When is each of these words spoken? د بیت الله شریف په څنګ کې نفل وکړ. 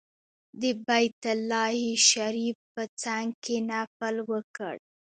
د 0.61 0.63
بیت 0.87 1.21
الله 1.33 1.75
شریف 2.09 2.57
په 2.73 2.83
څنګ 3.03 3.27
کې 3.43 3.57
نفل 3.71 4.15
وکړ. 4.31 4.75